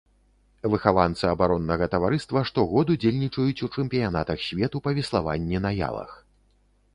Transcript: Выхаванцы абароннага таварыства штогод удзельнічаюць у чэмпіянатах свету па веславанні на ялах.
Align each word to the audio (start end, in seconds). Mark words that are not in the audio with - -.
Выхаванцы 0.75 1.25
абароннага 1.33 1.87
таварыства 1.95 2.43
штогод 2.51 2.93
удзельнічаюць 2.95 3.63
у 3.69 3.69
чэмпіянатах 3.75 4.37
свету 4.47 4.77
па 4.89 4.97
веславанні 5.01 5.57
на 5.69 5.75
ялах. 5.91 6.11